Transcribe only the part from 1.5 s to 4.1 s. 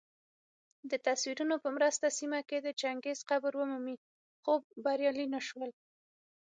په مرسته سیمه کي د چنګیز قبر ومومي